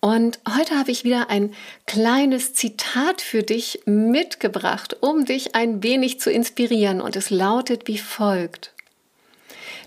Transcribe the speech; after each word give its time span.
Und 0.00 0.38
heute 0.48 0.78
habe 0.78 0.92
ich 0.92 1.02
wieder 1.02 1.28
ein 1.28 1.54
kleines 1.86 2.54
Zitat 2.54 3.20
für 3.20 3.42
dich 3.42 3.80
mitgebracht, 3.84 4.96
um 5.00 5.24
dich 5.24 5.56
ein 5.56 5.82
wenig 5.82 6.20
zu 6.20 6.30
inspirieren. 6.30 7.00
Und 7.00 7.16
es 7.16 7.30
lautet 7.30 7.88
wie 7.88 7.98
folgt. 7.98 8.72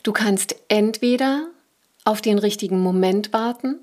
Du 0.04 0.12
kannst 0.12 0.56
entweder 0.68 1.48
auf 2.04 2.22
den 2.22 2.40
richtigen 2.40 2.80
Moment 2.80 3.32
warten 3.32 3.80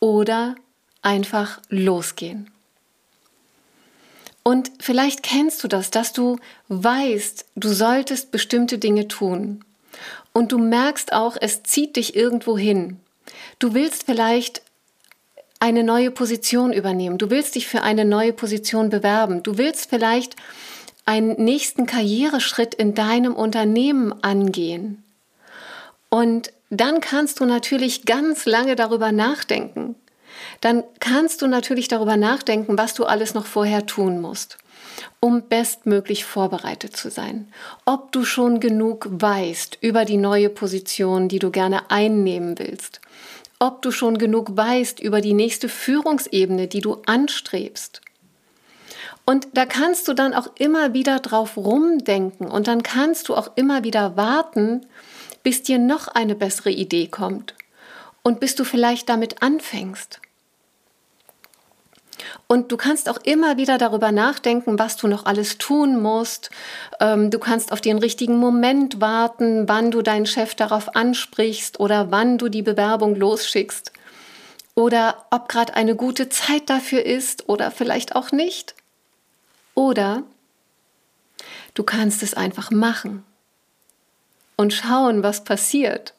oder 0.00 0.56
einfach 1.02 1.60
losgehen. 1.68 2.50
Und 4.42 4.72
vielleicht 4.80 5.22
kennst 5.22 5.62
du 5.62 5.68
das, 5.68 5.90
dass 5.90 6.12
du 6.12 6.38
weißt, 6.68 7.44
du 7.56 7.68
solltest 7.68 8.32
bestimmte 8.32 8.78
Dinge 8.78 9.06
tun. 9.06 9.64
Und 10.32 10.50
du 10.50 10.58
merkst 10.58 11.12
auch, 11.12 11.36
es 11.40 11.62
zieht 11.62 11.96
dich 11.96 12.16
irgendwo 12.16 12.56
hin. 12.56 12.98
Du 13.58 13.74
willst 13.74 14.04
vielleicht 14.04 14.62
eine 15.60 15.84
neue 15.84 16.10
Position 16.10 16.72
übernehmen. 16.72 17.18
Du 17.18 17.30
willst 17.30 17.54
dich 17.54 17.68
für 17.68 17.82
eine 17.82 18.06
neue 18.06 18.32
Position 18.32 18.88
bewerben. 18.88 19.42
Du 19.42 19.58
willst 19.58 19.90
vielleicht 19.90 20.34
einen 21.04 21.42
nächsten 21.42 21.86
Karriereschritt 21.86 22.74
in 22.74 22.94
deinem 22.94 23.36
Unternehmen 23.36 24.12
angehen. 24.24 25.04
Und 26.08 26.52
dann 26.70 27.00
kannst 27.00 27.40
du 27.40 27.44
natürlich 27.44 28.06
ganz 28.06 28.46
lange 28.46 28.74
darüber 28.74 29.12
nachdenken. 29.12 29.96
Dann 30.60 30.82
kannst 30.98 31.42
du 31.42 31.46
natürlich 31.46 31.88
darüber 31.88 32.16
nachdenken, 32.16 32.78
was 32.78 32.94
du 32.94 33.04
alles 33.04 33.34
noch 33.34 33.46
vorher 33.46 33.86
tun 33.86 34.20
musst, 34.20 34.56
um 35.20 35.42
bestmöglich 35.42 36.24
vorbereitet 36.24 36.96
zu 36.96 37.10
sein. 37.10 37.52
Ob 37.84 38.12
du 38.12 38.24
schon 38.24 38.60
genug 38.60 39.08
weißt 39.10 39.78
über 39.80 40.04
die 40.04 40.16
neue 40.16 40.48
Position, 40.48 41.28
die 41.28 41.38
du 41.38 41.50
gerne 41.50 41.90
einnehmen 41.90 42.58
willst 42.58 43.00
ob 43.60 43.82
du 43.82 43.92
schon 43.92 44.18
genug 44.18 44.56
weißt 44.56 44.98
über 44.98 45.20
die 45.20 45.34
nächste 45.34 45.68
Führungsebene, 45.68 46.66
die 46.66 46.80
du 46.80 46.96
anstrebst. 47.06 48.00
Und 49.24 49.46
da 49.52 49.66
kannst 49.66 50.08
du 50.08 50.14
dann 50.14 50.34
auch 50.34 50.48
immer 50.58 50.92
wieder 50.94 51.20
drauf 51.20 51.56
rumdenken 51.56 52.48
und 52.48 52.66
dann 52.66 52.82
kannst 52.82 53.28
du 53.28 53.36
auch 53.36 53.52
immer 53.54 53.84
wieder 53.84 54.16
warten, 54.16 54.86
bis 55.44 55.62
dir 55.62 55.78
noch 55.78 56.08
eine 56.08 56.34
bessere 56.34 56.70
Idee 56.70 57.06
kommt 57.06 57.54
und 58.22 58.40
bis 58.40 58.56
du 58.56 58.64
vielleicht 58.64 59.08
damit 59.08 59.42
anfängst. 59.42 60.20
Und 62.46 62.72
du 62.72 62.76
kannst 62.76 63.08
auch 63.08 63.18
immer 63.24 63.56
wieder 63.56 63.78
darüber 63.78 64.12
nachdenken, 64.12 64.78
was 64.78 64.96
du 64.96 65.08
noch 65.08 65.26
alles 65.26 65.58
tun 65.58 66.00
musst. 66.00 66.50
Ähm, 67.00 67.30
du 67.30 67.38
kannst 67.38 67.72
auf 67.72 67.80
den 67.80 67.98
richtigen 67.98 68.38
Moment 68.38 69.00
warten, 69.00 69.68
wann 69.68 69.90
du 69.90 70.02
deinen 70.02 70.26
Chef 70.26 70.54
darauf 70.54 70.94
ansprichst 70.94 71.80
oder 71.80 72.10
wann 72.10 72.38
du 72.38 72.48
die 72.48 72.62
Bewerbung 72.62 73.14
losschickst. 73.14 73.92
Oder 74.74 75.26
ob 75.30 75.48
gerade 75.48 75.74
eine 75.74 75.96
gute 75.96 76.28
Zeit 76.28 76.70
dafür 76.70 77.04
ist 77.04 77.48
oder 77.48 77.70
vielleicht 77.70 78.16
auch 78.16 78.32
nicht. 78.32 78.74
Oder 79.74 80.22
du 81.74 81.82
kannst 81.82 82.22
es 82.22 82.34
einfach 82.34 82.70
machen 82.70 83.24
und 84.56 84.72
schauen, 84.72 85.22
was 85.22 85.44
passiert. 85.44 86.14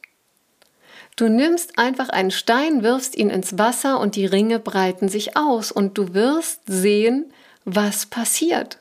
Du 1.16 1.28
nimmst 1.28 1.78
einfach 1.78 2.08
einen 2.08 2.30
Stein, 2.30 2.82
wirfst 2.82 3.16
ihn 3.16 3.28
ins 3.28 3.58
Wasser 3.58 4.00
und 4.00 4.16
die 4.16 4.26
Ringe 4.26 4.58
breiten 4.58 5.08
sich 5.08 5.36
aus 5.36 5.70
und 5.70 5.98
du 5.98 6.14
wirst 6.14 6.62
sehen, 6.66 7.32
was 7.64 8.06
passiert. 8.06 8.78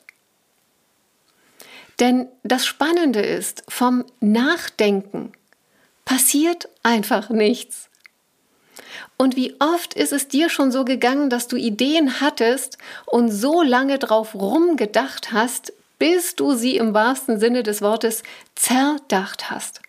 Denn 1.99 2.27
das 2.43 2.65
Spannende 2.65 3.19
ist, 3.21 3.63
vom 3.67 4.05
Nachdenken 4.21 5.33
passiert 6.05 6.69
einfach 6.83 7.29
nichts. 7.29 7.89
Und 9.17 9.35
wie 9.35 9.55
oft 9.59 9.93
ist 9.93 10.13
es 10.13 10.27
dir 10.27 10.49
schon 10.49 10.71
so 10.71 10.83
gegangen, 10.83 11.29
dass 11.29 11.47
du 11.47 11.57
Ideen 11.57 12.21
hattest 12.21 12.77
und 13.05 13.29
so 13.29 13.61
lange 13.61 13.99
drauf 13.99 14.33
rumgedacht 14.33 15.31
hast, 15.31 15.73
bis 15.99 16.35
du 16.35 16.53
sie 16.53 16.77
im 16.77 16.95
wahrsten 16.95 17.39
Sinne 17.39 17.61
des 17.61 17.81
Wortes 17.83 18.23
zerdacht 18.55 19.51
hast 19.51 19.81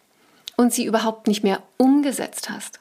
und 0.57 0.73
sie 0.73 0.85
überhaupt 0.85 1.27
nicht 1.27 1.43
mehr 1.43 1.63
umgesetzt 1.77 2.51
hast. 2.51 2.81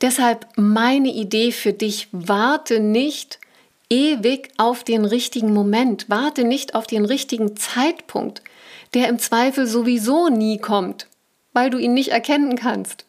Deshalb 0.00 0.46
meine 0.56 1.12
Idee 1.12 1.52
für 1.52 1.72
dich, 1.72 2.08
warte 2.12 2.80
nicht 2.80 3.38
ewig 3.88 4.48
auf 4.56 4.84
den 4.84 5.04
richtigen 5.04 5.52
Moment, 5.52 6.06
warte 6.08 6.44
nicht 6.44 6.74
auf 6.74 6.86
den 6.86 7.04
richtigen 7.04 7.56
Zeitpunkt, 7.56 8.42
der 8.94 9.08
im 9.08 9.18
Zweifel 9.18 9.66
sowieso 9.66 10.28
nie 10.28 10.58
kommt, 10.58 11.06
weil 11.52 11.70
du 11.70 11.78
ihn 11.78 11.94
nicht 11.94 12.08
erkennen 12.08 12.56
kannst. 12.56 13.04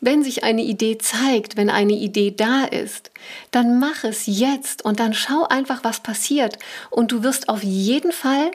Wenn 0.00 0.22
sich 0.22 0.44
eine 0.44 0.62
Idee 0.62 0.98
zeigt, 0.98 1.56
wenn 1.56 1.70
eine 1.70 1.94
Idee 1.94 2.32
da 2.32 2.64
ist, 2.64 3.10
dann 3.52 3.78
mach 3.78 4.04
es 4.04 4.24
jetzt 4.26 4.84
und 4.84 5.00
dann 5.00 5.14
schau 5.14 5.44
einfach, 5.44 5.82
was 5.82 6.00
passiert 6.00 6.58
und 6.90 7.10
du 7.10 7.22
wirst 7.22 7.48
auf 7.48 7.62
jeden 7.62 8.12
Fall 8.12 8.50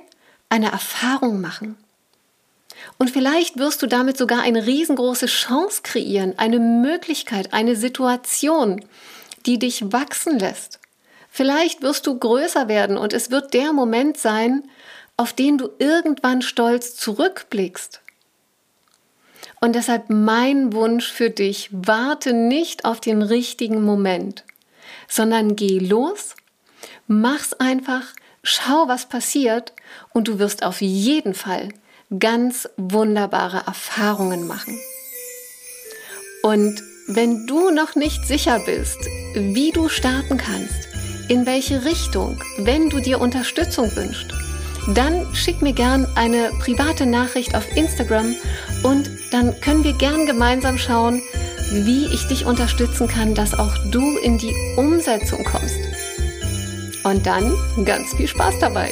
eine 0.50 0.72
Erfahrung 0.72 1.42
machen. 1.42 1.76
Und 2.98 3.10
vielleicht 3.10 3.58
wirst 3.58 3.82
du 3.82 3.88
damit 3.88 4.18
sogar 4.18 4.42
eine 4.42 4.66
riesengroße 4.66 5.28
Chance 5.28 5.82
kreieren, 5.84 6.34
eine 6.38 6.60
Möglichkeit, 6.60 7.54
eine 7.54 7.76
Situation, 7.76 8.84
die 9.46 9.60
dich 9.60 9.92
wachsen 9.92 10.40
lässt. 10.40 10.80
Vielleicht 11.30 11.82
wirst 11.82 12.08
du 12.08 12.18
größer 12.18 12.68
werden 12.68 12.98
und 12.98 13.14
es 13.14 13.32
wird 13.32 13.54
der 13.54 13.72
Moment 13.72 14.18
sein, 14.18 14.64
auf 15.18 15.34
den 15.34 15.58
du 15.58 15.70
irgendwann 15.80 16.42
stolz 16.42 16.96
zurückblickst. 16.96 18.02
Und 19.62 19.76
deshalb 19.76 20.10
mein 20.10 20.74
Wunsch 20.74 21.12
für 21.12 21.30
dich, 21.30 21.70
warte 21.72 22.34
nicht 22.34 22.86
auf 22.86 23.02
den 23.02 23.22
richtigen 23.22 23.84
Moment, 23.84 24.46
sondern 25.08 25.56
geh 25.56 25.80
los, 25.80 26.36
mach's 27.08 27.54
einfach, 27.54 28.04
schau, 28.44 28.88
was 28.88 29.08
passiert 29.08 29.74
und 30.14 30.28
du 30.28 30.40
wirst 30.40 30.64
auf 30.64 30.82
jeden 30.82 31.34
Fall 31.34 31.70
ganz 32.18 32.68
wunderbare 32.78 33.64
Erfahrungen 33.68 34.48
machen. 34.48 34.80
Und 36.44 36.82
wenn 37.08 37.46
du 37.46 37.70
noch 37.72 37.96
nicht 37.96 38.26
sicher 38.26 38.60
bist, 38.66 38.98
wie 39.34 39.72
du 39.72 39.90
starten 39.90 40.38
kannst, 40.38 40.88
in 41.28 41.46
welche 41.46 41.86
Richtung, 41.86 42.42
wenn 42.58 42.90
du 42.90 43.00
dir 43.00 43.22
Unterstützung 43.22 43.96
wünschst, 43.96 44.34
dann 44.96 45.34
schick 45.36 45.62
mir 45.62 45.74
gern 45.74 46.08
eine 46.16 46.52
private 46.60 47.06
Nachricht 47.06 47.56
auf 47.56 47.66
Instagram 47.76 48.36
und 48.84 49.10
dann 49.32 49.60
können 49.62 49.84
wir 49.84 49.94
gern 49.94 50.26
gemeinsam 50.26 50.78
schauen, 50.78 51.22
wie 51.72 52.08
ich 52.08 52.28
dich 52.28 52.46
unterstützen 52.46 53.08
kann, 53.08 53.36
dass 53.36 53.54
auch 53.54 53.76
du 53.92 54.18
in 54.18 54.40
die 54.40 54.56
Umsetzung 54.78 55.44
kommst. 55.44 55.78
Und 57.04 57.26
dann 57.26 57.54
ganz 57.86 58.14
viel 58.14 58.28
Spaß 58.28 58.56
dabei. 58.60 58.92